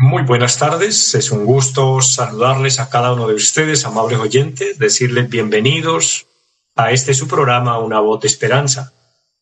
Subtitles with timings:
[0.00, 5.28] Muy buenas tardes, es un gusto saludarles a cada uno de ustedes, amables oyentes, decirles
[5.28, 6.28] bienvenidos
[6.76, 8.92] a este su programa Una voz de esperanza.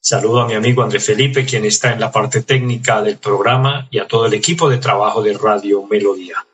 [0.01, 3.99] Saludo a mi amigo André Felipe, quien está en la parte técnica del programa, y
[3.99, 6.47] a todo el equipo de trabajo de Radio Melodía.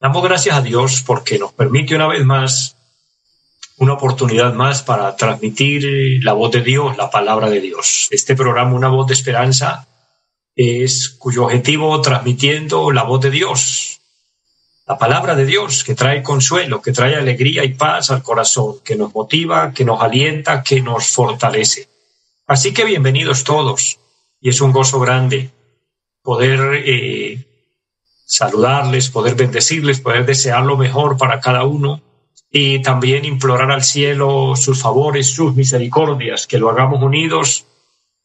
[0.00, 2.74] Damos gracias a Dios porque nos permite una vez más
[3.76, 8.08] una oportunidad más para transmitir la voz de Dios, la palabra de Dios.
[8.12, 9.86] Este programa, Una voz de esperanza,
[10.54, 14.00] es cuyo objetivo transmitiendo la voz de Dios,
[14.86, 18.96] la palabra de Dios que trae consuelo, que trae alegría y paz al corazón, que
[18.96, 21.88] nos motiva, que nos alienta, que nos fortalece.
[22.46, 23.98] Así que bienvenidos todos
[24.40, 25.50] y es un gozo grande
[26.22, 27.46] poder eh,
[28.26, 32.02] saludarles, poder bendecirles, poder desear lo mejor para cada uno
[32.50, 37.64] y también implorar al cielo sus favores, sus misericordias, que lo hagamos unidos,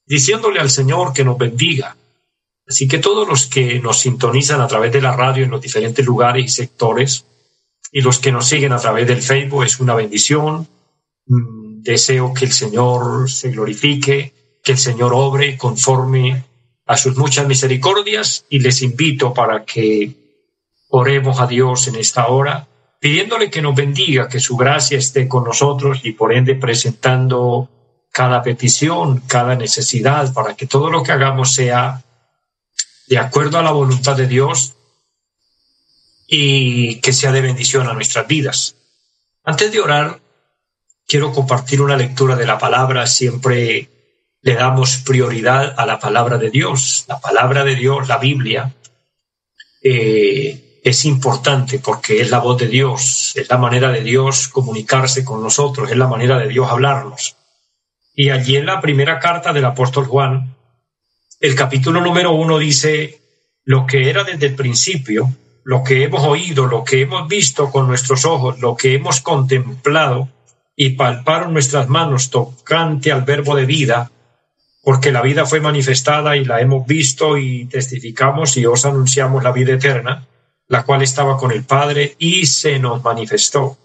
[0.06, 1.96] diciéndole al Señor que nos bendiga,
[2.68, 6.06] Así que todos los que nos sintonizan a través de la radio en los diferentes
[6.06, 7.26] lugares y sectores
[7.92, 10.68] y los que nos siguen a través del Facebook es una bendición.
[11.26, 16.44] Mm, deseo que el Señor se glorifique, que el Señor obre conforme
[16.86, 20.16] a sus muchas misericordias y les invito para que
[20.90, 22.68] oremos a Dios en esta hora,
[23.00, 27.70] pidiéndole que nos bendiga, que su gracia esté con nosotros y por ende presentando
[28.12, 32.04] cada petición, cada necesidad, para que todo lo que hagamos sea
[33.08, 34.76] de acuerdo a la voluntad de Dios
[36.28, 38.76] y que sea de bendición a nuestras vidas.
[39.44, 40.20] Antes de orar,
[41.08, 43.08] quiero compartir una lectura de la palabra.
[43.08, 43.90] Siempre
[44.42, 47.06] le damos prioridad a la palabra de Dios.
[47.08, 48.76] La palabra de Dios, la Biblia,
[49.82, 55.24] eh, es importante porque es la voz de Dios, es la manera de Dios comunicarse
[55.24, 57.36] con nosotros, es la manera de Dios hablarnos.
[58.14, 60.57] Y allí en la primera carta del apóstol Juan,
[61.40, 63.22] el capítulo número uno dice,
[63.64, 65.30] lo que era desde el principio,
[65.64, 70.30] lo que hemos oído, lo que hemos visto con nuestros ojos, lo que hemos contemplado
[70.76, 74.12] y palparon nuestras manos tocante al verbo de vida,
[74.82, 79.52] porque la vida fue manifestada y la hemos visto y testificamos y os anunciamos la
[79.52, 80.28] vida eterna,
[80.68, 83.78] la cual estaba con el Padre y se nos manifestó.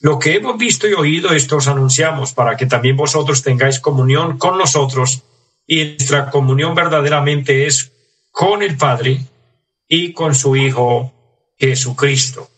[0.00, 4.38] Lo que hemos visto y oído, esto os anunciamos, para que también vosotros tengáis comunión
[4.38, 5.22] con nosotros
[5.66, 7.92] y nuestra comunión verdaderamente es
[8.30, 9.20] con el Padre
[9.88, 11.12] y con su Hijo
[11.58, 12.48] Jesucristo.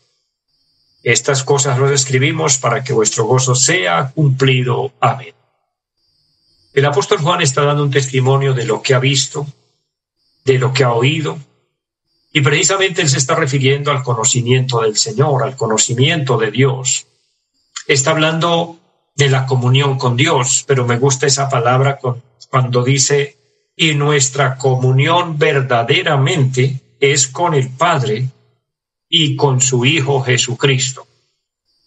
[1.02, 4.92] Estas cosas las escribimos para que vuestro gozo sea cumplido.
[5.00, 5.34] Amén.
[6.72, 9.46] El apóstol Juan está dando un testimonio de lo que ha visto,
[10.44, 11.38] de lo que ha oído,
[12.32, 17.06] y precisamente él se está refiriendo al conocimiento del Señor, al conocimiento de Dios.
[17.86, 18.78] Está hablando
[19.14, 23.36] de la comunión con Dios, pero me gusta esa palabra con cuando dice,
[23.76, 28.28] y nuestra comunión verdaderamente es con el Padre
[29.08, 31.06] y con su Hijo Jesucristo.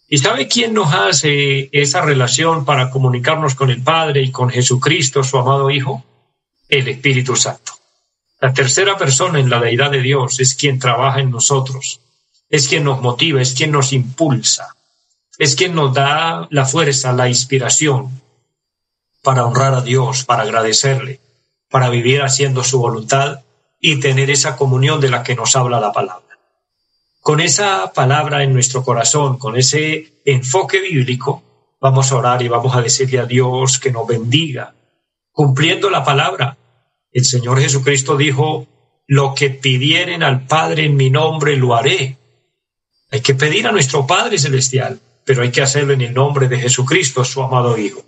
[0.08, 5.22] ¿Y sabe quién nos hace esa relación para comunicarnos con el Padre y con Jesucristo,
[5.22, 6.04] su amado Hijo?
[6.68, 7.72] El Espíritu Santo.
[8.40, 12.00] La tercera persona en la deidad de Dios es quien trabaja en nosotros,
[12.48, 14.74] es quien nos motiva, es quien nos impulsa,
[15.38, 18.21] es quien nos da la fuerza, la inspiración,
[19.22, 21.20] para honrar a Dios, para agradecerle,
[21.70, 23.40] para vivir haciendo su voluntad
[23.80, 26.38] y tener esa comunión de la que nos habla la palabra.
[27.20, 31.42] Con esa palabra en nuestro corazón, con ese enfoque bíblico,
[31.80, 34.74] vamos a orar y vamos a decirle a Dios que nos bendiga,
[35.30, 36.56] cumpliendo la palabra.
[37.12, 38.66] El Señor Jesucristo dijo,
[39.06, 42.18] lo que pidieren al Padre en mi nombre lo haré.
[43.12, 46.58] Hay que pedir a nuestro Padre Celestial, pero hay que hacerlo en el nombre de
[46.58, 48.02] Jesucristo, su amado Hijo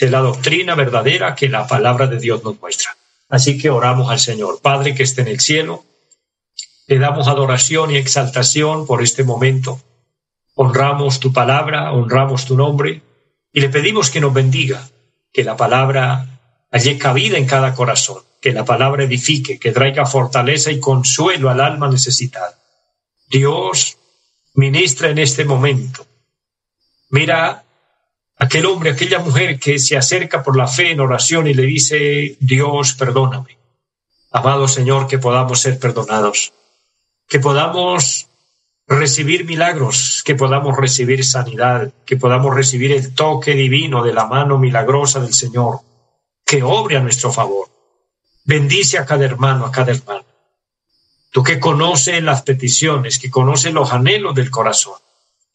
[0.00, 2.96] es la doctrina verdadera que la palabra de Dios nos muestra.
[3.28, 4.60] Así que oramos al Señor.
[4.60, 5.84] Padre que esté en el cielo,
[6.86, 9.80] le damos adoración y exaltación por este momento.
[10.54, 13.02] Honramos tu palabra, honramos tu nombre
[13.52, 14.88] y le pedimos que nos bendiga,
[15.32, 16.26] que la palabra
[16.70, 21.60] haya cabida en cada corazón, que la palabra edifique, que traiga fortaleza y consuelo al
[21.60, 22.58] alma necesitada.
[23.28, 23.98] Dios,
[24.54, 26.06] ministra en este momento.
[27.10, 27.64] Mira
[28.38, 32.36] aquel hombre, aquella mujer que se acerca por la fe en oración y le dice,
[32.40, 33.58] Dios, perdóname.
[34.30, 36.52] Amado Señor, que podamos ser perdonados,
[37.28, 38.28] que podamos
[38.86, 44.58] recibir milagros, que podamos recibir sanidad, que podamos recibir el toque divino de la mano
[44.58, 45.80] milagrosa del Señor,
[46.44, 47.68] que obre a nuestro favor.
[48.44, 50.24] Bendice a cada hermano, a cada hermana.
[51.30, 54.96] Tú que conoces las peticiones, que conoces los anhelos del corazón.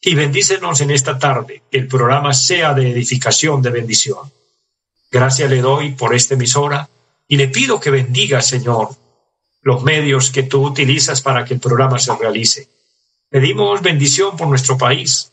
[0.00, 4.30] Y bendícenos en esta tarde, que el programa sea de edificación, de bendición.
[5.10, 6.88] Gracias le doy por esta emisora
[7.26, 8.90] y le pido que bendiga, Señor,
[9.62, 12.68] los medios que tú utilizas para que el programa se realice.
[13.28, 15.32] Pedimos bendición por nuestro país.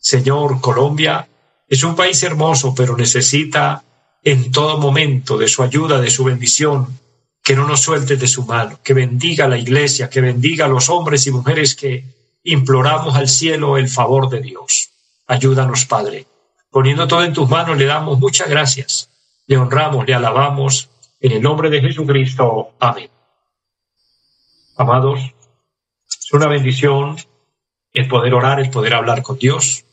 [0.00, 1.26] Señor, Colombia
[1.68, 3.82] es un país hermoso, pero necesita
[4.22, 6.98] en todo momento de su ayuda, de su bendición,
[7.42, 10.88] que no nos suelte de su mano, que bendiga la iglesia, que bendiga a los
[10.88, 12.04] hombres y mujeres que
[12.44, 14.90] imploramos al cielo el favor de Dios.
[15.26, 16.26] Ayúdanos, Padre.
[16.70, 19.10] Poniendo todo en tus manos, le damos muchas gracias,
[19.46, 22.74] le honramos, le alabamos, en el nombre de Jesucristo.
[22.78, 23.08] Amén.
[24.76, 25.20] Amados,
[26.06, 27.16] es una bendición
[27.92, 29.84] el poder orar, el poder hablar con Dios,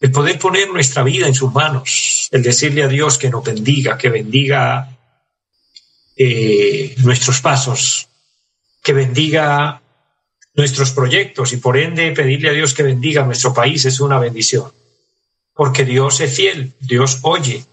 [0.00, 3.96] el poder poner nuestra vida en sus manos, el decirle a Dios que nos bendiga,
[3.96, 4.96] que bendiga
[6.16, 8.08] eh, nuestros pasos,
[8.82, 9.80] que bendiga
[10.54, 14.72] nuestros proyectos y por ende pedirle a Dios que bendiga nuestro país es una bendición,
[15.54, 17.64] porque Dios es fiel, Dios oye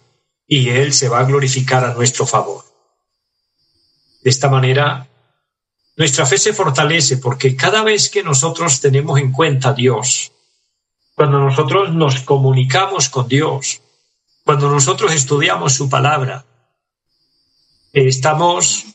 [0.47, 2.63] y Él se va a glorificar a nuestro favor.
[4.21, 5.07] De esta manera
[5.97, 10.31] nuestra fe se fortalece porque cada vez que nosotros tenemos en cuenta a Dios,
[11.15, 13.81] cuando nosotros nos comunicamos con Dios,
[14.43, 16.45] cuando nosotros estudiamos su palabra,
[17.91, 18.85] estamos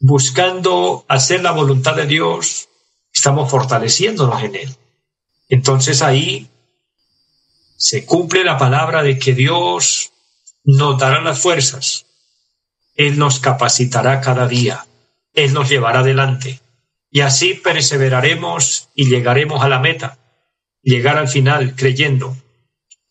[0.00, 2.68] buscando hacer la voluntad de Dios,
[3.14, 4.76] estamos fortaleciéndonos en Él.
[5.48, 6.48] Entonces ahí
[7.76, 10.10] se cumple la palabra de que Dios
[10.64, 12.06] nos dará las fuerzas,
[12.94, 14.86] Él nos capacitará cada día.
[15.34, 16.60] Él nos llevará adelante.
[17.10, 20.18] Y así perseveraremos y llegaremos a la meta,
[20.82, 22.36] llegar al final creyendo,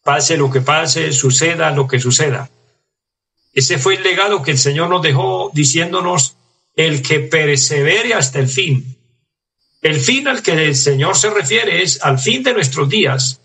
[0.03, 2.49] pase lo que pase, suceda lo que suceda.
[3.53, 6.35] Ese fue el legado que el Señor nos dejó diciéndonos,
[6.75, 8.92] el que persevere hasta el fin.
[9.83, 13.41] El fin al que el Señor se refiere es al fin de nuestros días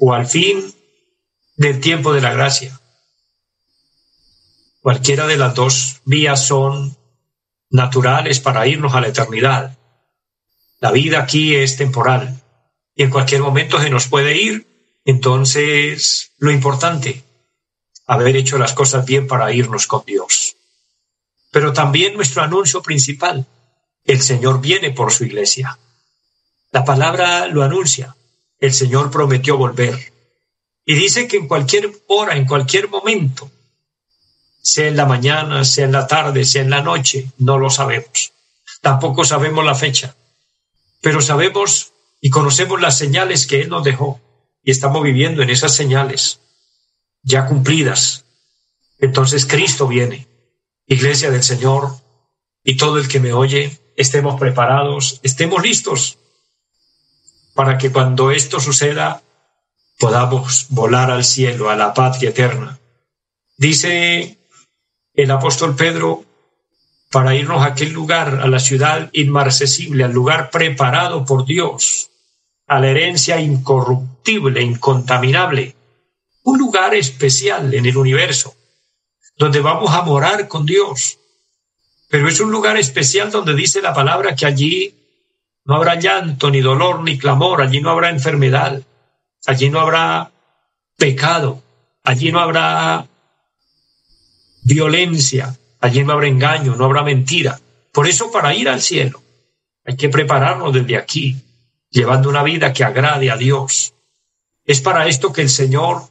[0.00, 0.74] o al fin
[1.56, 2.80] del tiempo de la gracia.
[4.80, 6.96] Cualquiera de las dos vías son
[7.70, 9.78] naturales para irnos a la eternidad.
[10.80, 12.42] La vida aquí es temporal
[12.96, 14.66] y en cualquier momento se nos puede ir.
[15.04, 17.22] Entonces, lo importante,
[18.06, 20.56] haber hecho las cosas bien para irnos con Dios.
[21.52, 23.46] Pero también nuestro anuncio principal,
[24.04, 25.78] el Señor viene por su iglesia.
[26.70, 28.16] La palabra lo anuncia,
[28.58, 30.12] el Señor prometió volver.
[30.84, 33.50] Y dice que en cualquier hora, en cualquier momento,
[34.62, 38.32] sea en la mañana, sea en la tarde, sea en la noche, no lo sabemos.
[38.80, 40.14] Tampoco sabemos la fecha,
[41.00, 44.20] pero sabemos y conocemos las señales que Él nos dejó
[44.62, 46.40] y estamos viviendo en esas señales
[47.22, 48.24] ya cumplidas.
[48.98, 50.26] Entonces Cristo viene,
[50.86, 51.96] Iglesia del Señor,
[52.62, 56.18] y todo el que me oye, estemos preparados, estemos listos
[57.54, 59.22] para que cuando esto suceda
[59.98, 62.78] podamos volar al cielo, a la patria eterna.
[63.56, 64.38] Dice
[65.14, 66.24] el apóstol Pedro
[67.10, 72.10] para irnos a aquel lugar, a la ciudad inmarcesible, al lugar preparado por Dios,
[72.66, 75.76] a la herencia incorruptible, incontaminable,
[76.42, 78.56] un lugar especial en el universo,
[79.36, 81.18] donde vamos a morar con Dios.
[82.14, 84.94] Pero es un lugar especial donde dice la palabra que allí
[85.64, 88.80] no habrá llanto, ni dolor, ni clamor, allí no habrá enfermedad,
[89.46, 90.30] allí no habrá
[90.96, 91.60] pecado,
[92.04, 93.04] allí no habrá
[94.62, 97.58] violencia, allí no habrá engaño, no habrá mentira.
[97.90, 99.20] Por eso para ir al cielo
[99.84, 101.42] hay que prepararnos desde aquí,
[101.90, 103.92] llevando una vida que agrade a Dios.
[104.64, 106.02] Es para esto que el Señor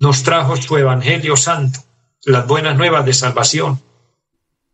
[0.00, 1.80] nos trajo su Evangelio Santo,
[2.26, 3.87] las buenas nuevas de salvación,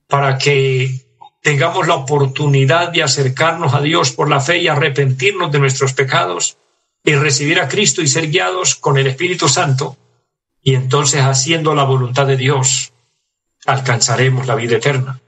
[0.08, 1.04] para que
[1.42, 6.56] tengamos la oportunidad de acercarnos a Dios por la fe y arrepentirnos de nuestros pecados
[7.04, 9.96] y recibir a Cristo y ser guiados con el Espíritu Santo
[10.62, 12.94] y entonces haciendo la voluntad de Dios,
[13.66, 15.20] alcanzaremos la vida eterna.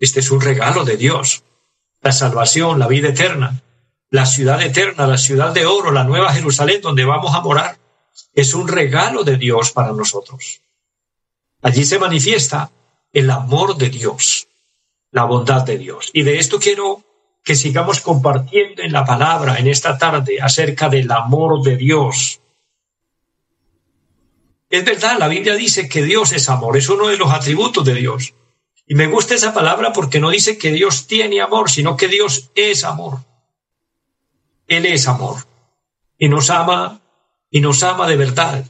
[0.00, 1.44] Este es un regalo de Dios.
[2.02, 3.62] La salvación, la vida eterna,
[4.10, 7.78] la ciudad eterna, la ciudad de oro, la nueva Jerusalén donde vamos a morar,
[8.34, 10.60] es un regalo de Dios para nosotros.
[11.62, 12.70] Allí se manifiesta
[13.12, 14.48] el amor de Dios,
[15.10, 16.10] la bondad de Dios.
[16.12, 17.02] Y de esto quiero
[17.42, 22.40] que sigamos compartiendo en la palabra en esta tarde acerca del amor de Dios,
[24.70, 27.94] es verdad, la Biblia dice que Dios es amor, es uno de los atributos de
[27.94, 28.34] Dios.
[28.86, 32.50] Y me gusta esa palabra porque no dice que Dios tiene amor, sino que Dios
[32.54, 33.18] es amor.
[34.68, 35.44] Él es amor.
[36.16, 37.00] Y nos ama,
[37.50, 38.64] y nos ama de verdad.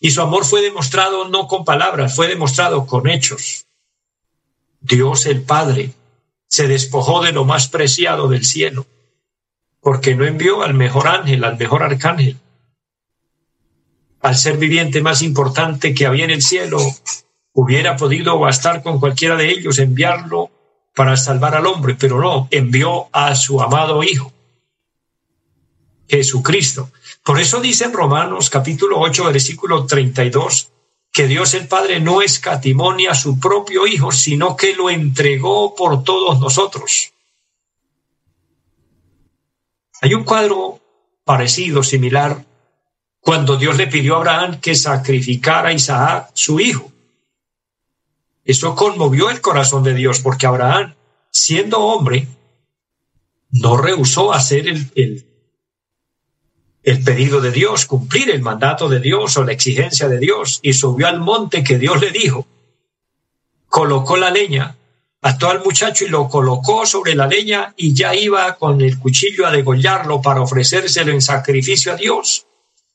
[0.00, 3.63] Y su amor fue demostrado no con palabras, fue demostrado con hechos.
[4.84, 5.94] Dios el Padre
[6.46, 8.86] se despojó de lo más preciado del cielo,
[9.80, 12.38] porque no envió al mejor ángel, al mejor arcángel,
[14.20, 16.78] al ser viviente más importante que había en el cielo,
[17.54, 20.50] hubiera podido bastar con cualquiera de ellos enviarlo
[20.94, 24.32] para salvar al hombre, pero no, envió a su amado Hijo,
[26.06, 26.90] Jesucristo.
[27.24, 30.73] Por eso dice en Romanos capítulo 8, versículo 32,
[31.14, 36.02] que Dios el Padre no escatimonia a su propio Hijo, sino que lo entregó por
[36.02, 37.12] todos nosotros.
[40.02, 40.80] Hay un cuadro
[41.24, 42.44] parecido, similar,
[43.20, 46.90] cuando Dios le pidió a Abraham que sacrificara a Isaac, su hijo.
[48.44, 50.96] Eso conmovió el corazón de Dios porque Abraham,
[51.30, 52.26] siendo hombre,
[53.50, 55.26] no rehusó hacer el, el,
[56.84, 60.72] el, pedido de Dios, cumplir el mandato de Dios o la exigencia de Dios, y
[60.72, 62.46] subió al monte que Dios le dijo,
[63.68, 64.76] colocó la leña,
[65.22, 69.46] ató al muchacho y lo colocó sobre la leña y ya iba con el cuchillo
[69.46, 72.46] a degollarlo para ofrecérselo en sacrificio a Dios.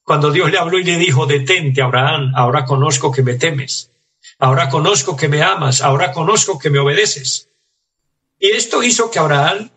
[0.04, 3.90] Cuando Dios le habló y le dijo, detente, Abraham, ahora conozco que me temes
[4.38, 7.50] Ahora conozco que me amas, ahora conozco que me obedeces.
[8.40, 9.70] Y esto hizo que Abraham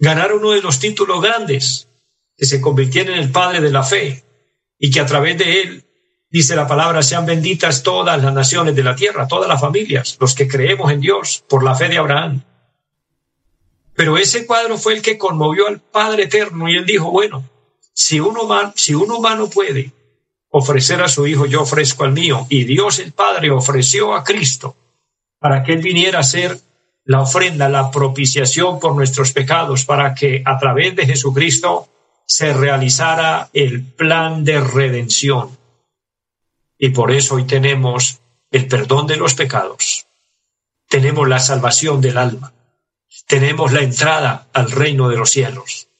[0.00, 1.86] ganara uno de los títulos grandes,
[2.40, 4.24] que se convirtiera en el padre de la fe,
[4.78, 5.84] y que a través de él,
[6.30, 10.34] dice la palabra, sean benditas todas las naciones de la tierra, todas las familias, los
[10.34, 12.42] que creemos en Dios por la fe de Abraham.
[13.94, 17.44] Pero ese cuadro fue el que conmovió al Padre Eterno y él dijo, bueno,
[17.92, 19.92] si un humano, si un humano puede
[20.48, 22.46] ofrecer a su Hijo, yo ofrezco al mío.
[22.48, 24.74] Y Dios el Padre ofreció a Cristo
[25.38, 26.58] para que Él viniera a ser
[27.04, 31.90] la ofrenda, la propiciación por nuestros pecados, para que a través de Jesucristo
[32.30, 35.58] se realizara el plan de redención.
[36.78, 38.20] Y por eso hoy tenemos
[38.50, 40.06] el perdón de los pecados,
[40.88, 42.52] tenemos la salvación del alma,
[43.26, 45.90] tenemos la entrada al reino de los cielos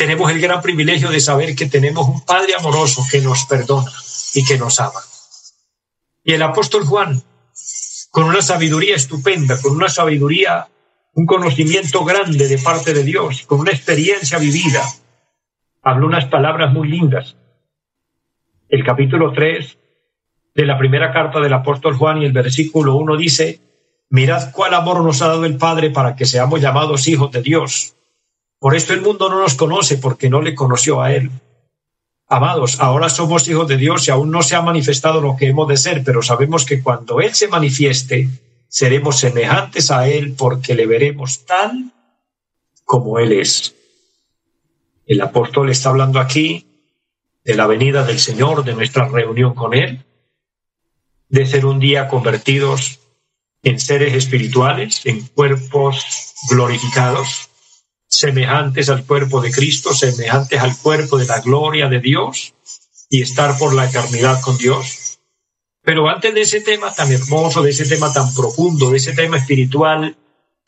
[0.00, 3.92] tenemos el gran privilegio de saber que tenemos un Padre amoroso que nos perdona
[4.32, 5.02] y que nos ama.
[6.24, 7.22] Y el apóstol Juan,
[8.10, 10.68] con una sabiduría estupenda, con una sabiduría,
[11.12, 14.82] un conocimiento grande de parte de Dios, con una experiencia vivida,
[15.82, 17.36] habló unas palabras muy lindas.
[18.68, 19.78] El capítulo 3
[20.54, 23.60] de la primera carta del apóstol Juan y el versículo 1 dice,
[24.08, 27.94] mirad cuál amor nos ha dado el Padre para que seamos llamados hijos de Dios
[28.60, 31.30] por esto el mundo no nos conoce porque no le conoció a Él.
[32.28, 35.66] Amados, ahora somos hijos de Dios y aún no se ha manifestado lo que hemos
[35.66, 38.28] de ser, pero sabemos que cuando Él se manifieste,
[38.68, 41.90] seremos semejantes a Él porque le veremos tal
[42.84, 43.74] como Él es.
[45.10, 46.68] El apóstol está hablando aquí
[47.44, 50.04] de la venida del Señor, de nuestra reunión con Él,
[51.28, 53.00] de ser un día convertidos
[53.64, 57.50] en seres espirituales, en cuerpos glorificados,
[58.06, 62.54] semejantes al cuerpo de Cristo, semejantes al cuerpo de la gloria de Dios
[63.08, 65.18] y estar por la eternidad con Dios.
[65.82, 69.38] Pero antes de ese tema tan hermoso, de ese tema tan profundo, de ese tema
[69.38, 70.16] espiritual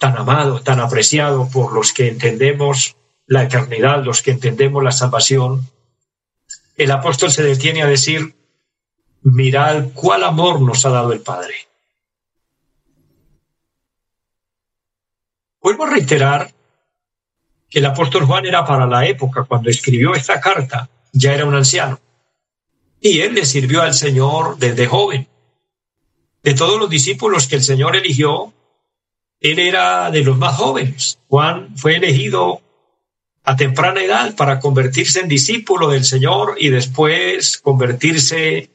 [0.01, 2.97] tan amado, tan apreciado por los que entendemos
[3.33, 5.67] la eternidad, los que entendemos la salvación,
[6.77, 8.35] el apóstol se detiene a decir,
[9.23, 11.55] mirad cuál amor nos ha dado el Padre.
[15.63, 16.53] Vuelvo a reiterar
[17.71, 21.99] el apóstol Juan era para la época, cuando escribió esta carta, ya era un anciano.
[23.01, 25.27] Y él le sirvió al Señor desde joven.
[26.43, 28.53] De todos los discípulos que el Señor eligió,
[29.41, 31.19] él era de los más jóvenes.
[31.29, 32.61] Juan fue elegido
[33.45, 38.71] a temprana edad para convertirse en discípulo del Señor y después convertirse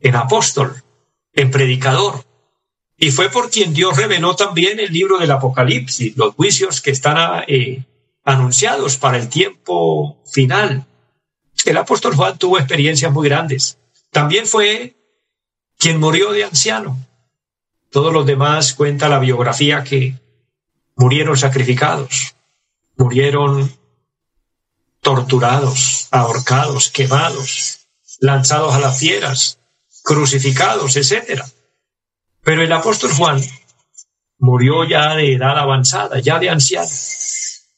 [0.00, 0.82] en apóstol,
[1.32, 2.24] en predicador.
[2.96, 7.44] Y fue por quien Dios reveló también el libro del Apocalipsis, los juicios que están
[7.48, 7.84] eh,
[8.24, 10.86] anunciados para el tiempo final.
[11.64, 13.78] El apóstol Juan tuvo experiencias muy grandes.
[14.10, 14.96] También fue
[15.78, 16.98] quien murió de anciano.
[17.90, 20.14] Todos los demás cuenta la biografía que
[20.96, 22.33] murieron sacrificados,
[22.96, 23.72] murieron
[25.00, 27.86] torturados, ahorcados, quemados,
[28.20, 29.58] lanzados a las fieras,
[30.02, 31.46] crucificados, etcétera.
[32.42, 33.40] Pero el apóstol Juan
[34.38, 36.88] murió ya de edad avanzada, ya de anciano.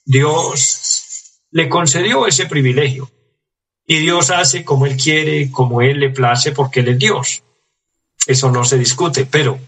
[0.04, 3.10] Dios le concedió ese privilegio.
[3.86, 7.42] Y Dios hace como Él quiere, como Él le place, porque Él es Dios.
[8.26, 9.58] Eso no se discute, pero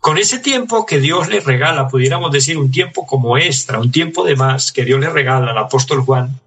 [0.00, 4.24] Con ese tiempo que Dios le regala, pudiéramos decir un tiempo como extra, un tiempo
[4.24, 6.40] de más que Dios le regala al apóstol Juan,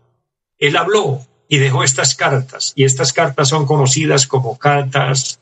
[0.58, 5.40] él habló y dejó estas cartas, y estas cartas son conocidas como cartas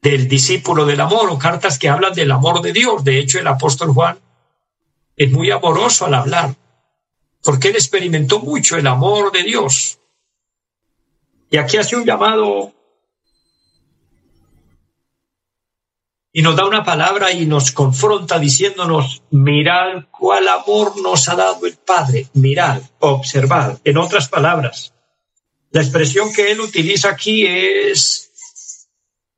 [0.00, 3.04] del discípulo del amor o cartas que hablan del amor de Dios.
[3.04, 4.18] De hecho, el apóstol Juan
[5.16, 6.56] es muy amoroso al hablar,
[7.44, 10.00] porque él experimentó mucho el amor de Dios.
[11.50, 12.72] Y aquí hace un llamado
[16.32, 21.66] y nos da una palabra y nos confronta diciéndonos, mirad cuál amor nos ha dado
[21.66, 23.78] el Padre, mirad, observad.
[23.84, 24.94] En otras palabras,
[25.70, 28.30] la expresión que él utiliza aquí es,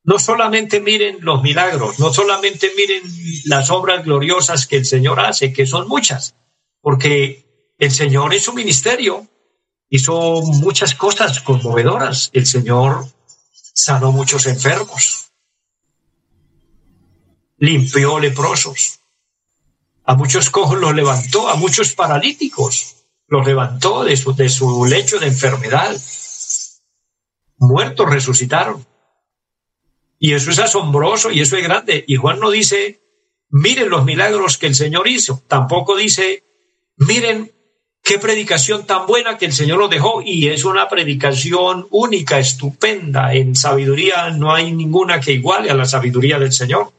[0.04, 3.02] no solamente miren los milagros, no solamente miren
[3.46, 6.36] las obras gloriosas que el Señor hace, que son muchas,
[6.80, 9.26] porque el Señor en su ministerio
[9.88, 12.30] hizo muchas cosas conmovedoras.
[12.32, 13.06] El Señor
[13.72, 15.23] sanó muchos enfermos
[17.58, 19.00] limpió leprosos.
[20.04, 22.94] A muchos cojos los levantó, a muchos paralíticos
[23.26, 25.96] los levantó de su, de su lecho de enfermedad.
[27.56, 28.86] Muertos resucitaron.
[30.18, 32.04] Y eso es asombroso y eso es grande.
[32.06, 33.00] Y Juan no dice,
[33.50, 35.42] miren los milagros que el Señor hizo.
[35.48, 36.44] Tampoco dice,
[36.96, 37.52] miren
[38.02, 40.22] qué predicación tan buena que el Señor nos dejó.
[40.22, 43.34] Y es una predicación única, estupenda.
[43.34, 46.92] En sabiduría no hay ninguna que iguale a la sabiduría del Señor.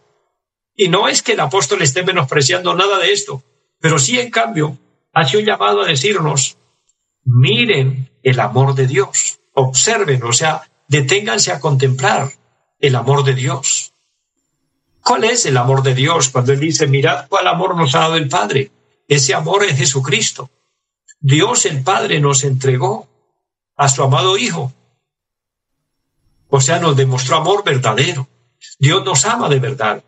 [0.75, 3.43] Y no es que el apóstol esté menospreciando nada de esto,
[3.79, 4.77] pero sí, en cambio,
[5.13, 6.57] hace un llamado a decirnos,
[7.23, 12.31] miren el amor de Dios, observen, o sea, deténganse a contemplar
[12.79, 13.93] el amor de Dios.
[15.01, 16.29] ¿Cuál es el amor de Dios?
[16.29, 18.71] Cuando Él dice, mirad cuál amor nos ha dado el Padre.
[19.07, 20.49] Ese amor es Jesucristo.
[21.19, 23.07] Dios el Padre nos entregó
[23.75, 24.73] a su amado Hijo.
[26.49, 28.27] O sea, nos demostró amor verdadero.
[28.79, 30.03] Dios nos ama de verdad.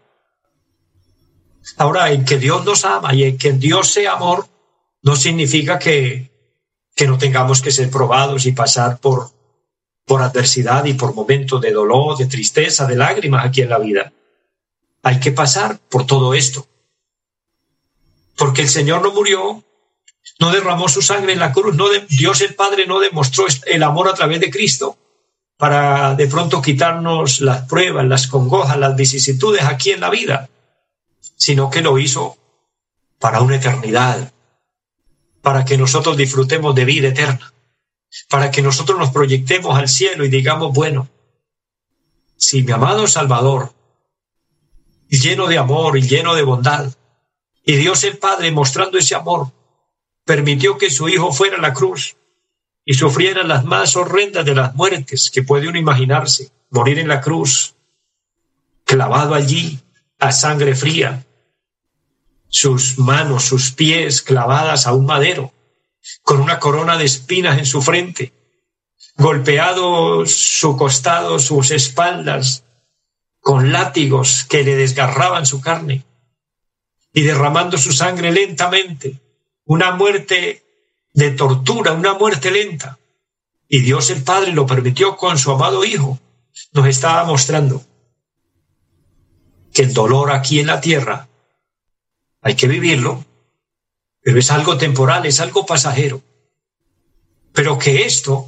[1.76, 4.48] Ahora, en que Dios nos ama y en que Dios sea amor,
[5.02, 6.32] no significa que,
[6.96, 9.32] que no tengamos que ser probados y pasar por,
[10.06, 14.14] por adversidad y por momentos de dolor, de tristeza, de lágrimas aquí en la vida.
[15.04, 16.66] Hay que pasar por todo esto.
[18.36, 19.64] Porque el Señor no murió,
[20.40, 24.10] no derramó su sangre en la cruz, no Dios el Padre no demostró el amor
[24.10, 24.98] a través de Cristo
[25.58, 30.50] para de pronto quitarnos las pruebas, las congojas, las vicisitudes aquí en la vida
[31.38, 32.36] sino que lo hizo
[33.20, 34.34] para una eternidad,
[35.42, 37.54] para que nosotros disfrutemos de vida eterna,
[38.28, 41.08] para que nosotros nos proyectemos al cielo y digamos, bueno,
[42.36, 43.74] si mi amado Salvador,
[45.10, 46.92] lleno de amor y lleno de bondad,
[47.64, 49.52] y Dios el Padre mostrando ese amor,
[50.26, 52.18] permitió que su Hijo fuera a la cruz
[52.84, 57.22] y sufriera las más horrendas de las muertes que puede uno imaginarse, morir en la
[57.22, 57.76] cruz,
[58.86, 59.80] clavado allí
[60.20, 61.27] a sangre fría,
[62.50, 65.54] sus manos, sus pies clavadas a un madero,
[66.22, 68.34] con una corona de espinas en su frente,
[69.16, 72.64] golpeado su costado, sus espaldas,
[73.40, 76.06] con látigos que le desgarraban su carne,
[77.14, 79.20] y derramando su sangre lentamente,
[79.66, 80.64] una muerte
[81.14, 83.00] de tortura, una muerte lenta.
[83.68, 86.20] Y Dios el Padre lo permitió con su amado Hijo.
[86.74, 87.84] Nos estaba mostrando
[89.74, 91.28] que el dolor aquí en la tierra
[92.42, 93.24] hay que vivirlo,
[94.22, 96.22] pero es algo temporal, es algo pasajero.
[97.54, 98.48] Pero que esto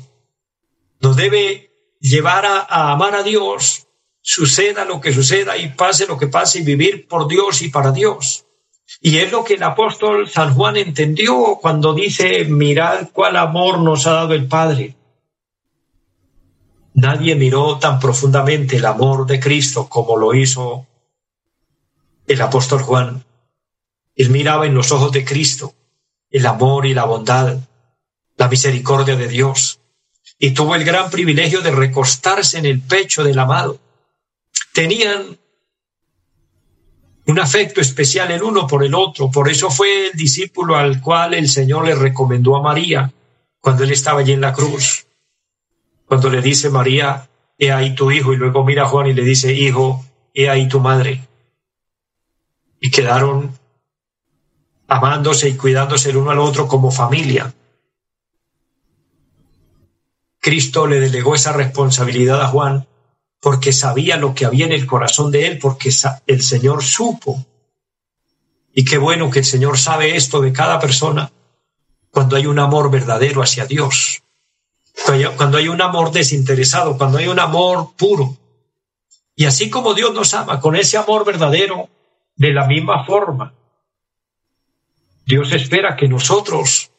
[0.99, 3.87] nos debe llevar a, amar a Dios,
[4.21, 7.91] suceda lo que suceda y pase lo que pase y vivir por Dios y para
[7.91, 8.45] Dios.
[9.01, 14.07] Y es lo que el apóstol San Juan entendió cuando dice, mirad cuál amor nos
[14.07, 14.95] ha dado el Padre.
[16.93, 20.85] Nadie miró tan profundamente el amor de Cristo como lo hizo
[22.27, 23.23] el apóstol Juan.
[24.19, 25.73] Él miraba en los ojos de Cristo
[26.29, 27.57] el amor y la bondad,
[28.35, 29.79] la misericordia de Dios,
[30.37, 33.79] y tuvo el gran privilegio de recostarse en el pecho del amado.
[34.73, 35.37] Tenían
[37.27, 41.33] un afecto especial el uno por el otro, por eso fue el discípulo al cual
[41.33, 43.13] el Señor le recomendó a María
[43.61, 45.07] cuando él estaba allí en la cruz.
[46.05, 49.23] Cuando le dice María, he ahí tu hijo, y luego mira a Juan y le
[49.23, 51.25] dice, hijo, he ahí tu madre.
[52.81, 53.57] Y quedaron
[54.89, 57.53] amándose y cuidándose el uno al otro como familia.
[60.39, 62.87] Cristo le delegó esa responsabilidad a Juan
[63.39, 65.91] porque sabía lo que había en el corazón de él, porque
[66.27, 67.45] el Señor supo.
[68.73, 71.31] Y qué bueno que el Señor sabe esto de cada persona
[72.11, 74.23] cuando hay un amor verdadero hacia Dios,
[75.37, 78.35] cuando hay un amor desinteresado, cuando hay un amor puro.
[79.35, 81.89] Y así como Dios nos ama con ese amor verdadero,
[82.35, 83.53] De la misma forma,
[85.29, 86.89] Dios espera que nosotros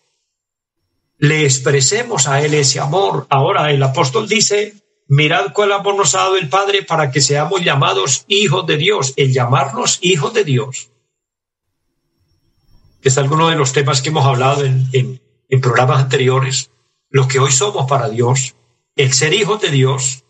[1.18, 3.26] le expresemos a Él ese amor.
[3.28, 4.74] Ahora el apóstol dice,
[5.08, 9.14] mirad cuál amor nos ha dado el Padre para que seamos llamados hijos de Dios,
[9.16, 10.92] el llamarnos hijos de Dios.
[13.02, 16.70] Es alguno de los temas que hemos hablado en, en programas anteriores.
[17.08, 18.54] Lo que hoy somos para Dios,
[18.94, 20.22] el ser hijos de Dios,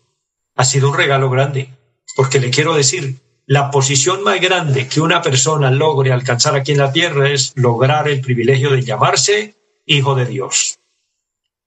[0.55, 1.69] ha sido un regalo grande,
[2.15, 6.77] porque le quiero decir, la posición más grande que una persona logre alcanzar aquí en
[6.77, 10.79] la tierra es lograr el privilegio de llamarse hijo de Dios.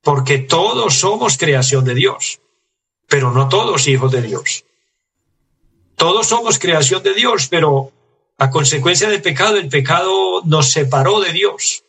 [0.00, 2.40] Porque todos somos creación de Dios,
[3.08, 4.64] pero no todos hijos de Dios.
[5.96, 7.92] Todos somos creación de Dios, pero
[8.38, 11.84] a consecuencia del pecado, el pecado nos separó de Dios.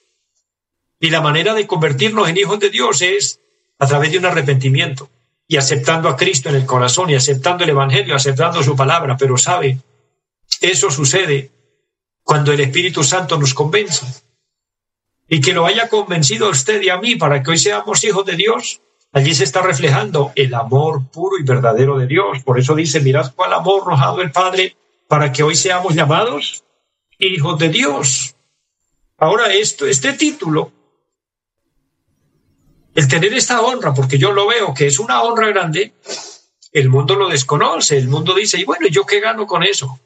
[1.00, 3.39] Y la manera de convertirnos en hijos de Dios es
[3.80, 5.10] a través de un arrepentimiento
[5.47, 9.15] y aceptando a Cristo en el corazón y aceptando el Evangelio, aceptando su palabra.
[9.17, 9.77] Pero sabe,
[10.62, 11.51] eso sucede
[12.23, 14.05] cuando el Espíritu Santo nos convence.
[15.27, 18.25] Y que lo haya convencido a usted y a mí para que hoy seamos hijos
[18.25, 18.81] de Dios.
[19.12, 22.43] Allí se está reflejando el amor puro y verdadero de Dios.
[22.43, 24.75] Por eso dice, mirad cuál amor nos ha dado el Padre
[25.08, 26.63] para que hoy seamos llamados
[27.17, 28.36] hijos de Dios.
[29.17, 30.71] Ahora, esto, este título
[32.95, 35.93] el tener esta honra, porque yo lo veo que es una honra grande,
[36.71, 39.99] el mundo lo desconoce, el mundo dice, y bueno, ¿yo qué gano con eso?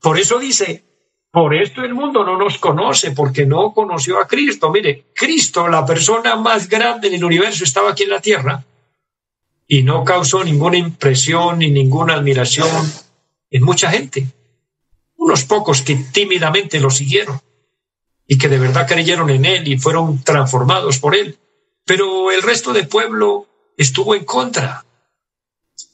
[0.00, 0.82] Por eso dice,
[1.30, 4.70] por esto el mundo no nos conoce, porque no conoció a Cristo.
[4.70, 8.64] Mire, Cristo, la persona más grande en el universo, estaba aquí en la tierra
[9.68, 12.68] y no causó ninguna impresión ni ninguna admiración
[13.50, 14.26] en mucha gente.
[15.16, 17.40] Unos pocos que tímidamente lo siguieron
[18.26, 21.38] y que de verdad creyeron en él y fueron transformados por él
[21.88, 24.84] pero el resto del pueblo estuvo en contra.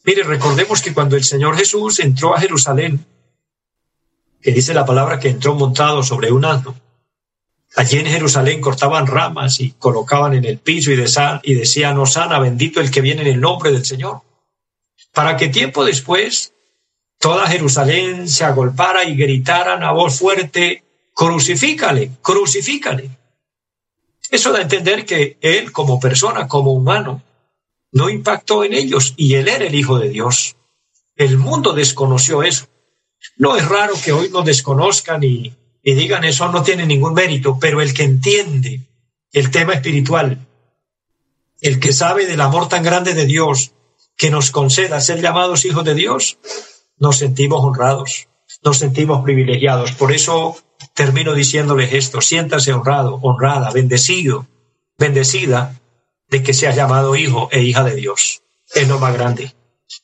[0.03, 3.07] Mire, recordemos que cuando el Señor Jesús entró a Jerusalén,
[4.43, 6.75] que dice la palabra que entró montado sobre un asno,
[7.77, 10.97] allí en Jerusalén cortaban ramas y colocaban en el piso y,
[11.45, 14.23] y decían, Osana, bendito el que viene en el nombre del Señor.
[15.13, 16.55] Para que tiempo después
[17.21, 20.83] toda Jerusalén se agolpara y gritaran a voz fuerte,
[21.15, 23.11] crucifícale, crucifícale.
[24.31, 27.23] Eso da a entender que él como persona, como humano,
[27.93, 30.57] no impactó en ellos y él era el Hijo de Dios.
[31.15, 32.67] El mundo desconoció eso.
[33.37, 37.81] No es raro que hoy nos desconozcan y, digan eso no tiene ningún mérito, pero
[37.81, 38.81] el que entiende
[39.33, 40.47] el tema espiritual,
[41.61, 43.73] el que sabe del amor tan grande de Dios
[44.17, 46.39] que nos conceda ser llamados hijos de Dios,
[46.99, 48.29] nos sentimos honrados,
[48.63, 49.93] nos sentimos privilegiados.
[49.93, 50.57] Por eso
[50.95, 54.47] termino diciéndoles esto, siéntase honrado, honrada, bendecido,
[54.99, 55.81] bendecida
[56.29, 58.43] de que sea llamado hijo e hija de Dios.
[58.75, 59.55] Es lo más grande.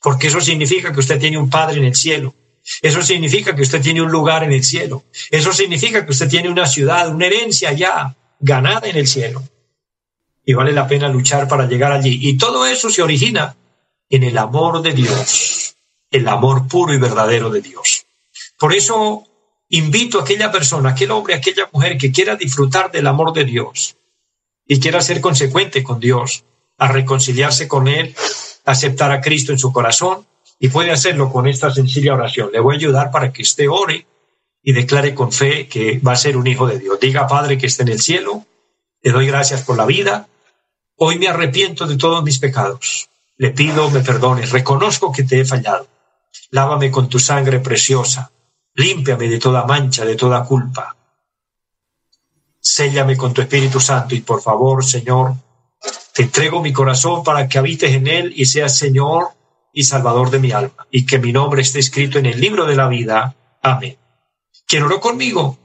[0.03, 2.35] Porque eso significa que usted tiene un Padre en el cielo.
[2.83, 5.05] Eso significa que usted tiene un lugar en el cielo.
[5.31, 9.43] Eso significa que usted tiene una ciudad, una herencia ya ganada en el cielo.
[10.45, 12.19] Y vale la pena luchar para llegar allí.
[12.23, 13.57] Y todo eso se origina
[14.09, 15.77] en el amor de Dios,
[16.11, 18.07] el amor puro y verdadero de Dios.
[18.59, 19.25] Por eso
[19.71, 23.97] invito a aquella persona, aquel hombre, aquella mujer que quiera disfrutar del amor de Dios
[24.67, 26.45] y quiera ser consecuente con Dios,
[26.77, 28.15] a reconciliarse con Él,
[28.65, 30.27] aceptar a Cristo en su corazón
[30.59, 32.51] y puede hacerlo con esta sencilla oración.
[32.53, 34.07] Le voy a ayudar para que usted ore
[34.63, 36.99] y declare con fe que va a ser un hijo de Dios.
[37.01, 38.45] Diga, Padre, que esté en el cielo,
[39.01, 40.29] te doy gracias por la vida.
[40.97, 43.09] Hoy me arrepiento de todos mis pecados.
[43.37, 44.51] Le pido me perdones.
[44.51, 45.87] Reconozco que te he fallado.
[46.51, 48.31] Lávame con tu sangre preciosa
[48.81, 50.97] límpiame de toda mancha, de toda culpa.
[52.61, 55.35] Séllame con tu Espíritu Santo y por favor, Señor,
[56.13, 59.29] te entrego mi corazón para que habites en él y seas Señor
[59.73, 62.75] y Salvador de mi alma, y que mi nombre esté escrito en el libro de
[62.75, 63.37] la vida.
[63.63, 63.97] Amén.
[64.67, 65.59] Quien oró conmigo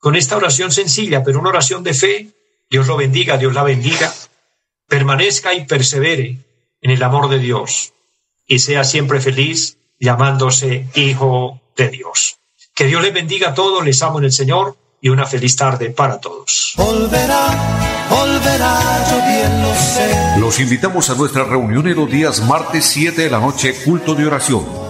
[0.00, 2.30] con esta oración sencilla, pero una oración de fe,
[2.70, 4.12] Dios lo bendiga, Dios la bendiga,
[4.88, 6.38] permanezca y persevere
[6.80, 7.92] en el amor de Dios
[8.46, 12.39] y sea siempre feliz llamándose Hijo de Dios.
[12.80, 15.90] Que Dios les bendiga a todos, les amo en el Señor y una feliz tarde
[15.90, 16.72] para todos.
[20.38, 24.26] Los invitamos a nuestra reunión en los días martes 7 de la noche, culto de
[24.26, 24.89] oración